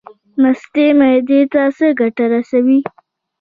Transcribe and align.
مستې 0.41 0.85
معدې 0.99 1.41
ته 1.51 1.61
څه 1.77 1.87
ګټه 1.99 2.25
رسوي؟ 2.33 2.79